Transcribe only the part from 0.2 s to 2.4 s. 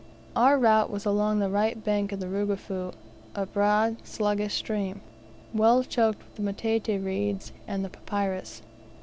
Our route was along the right bank of the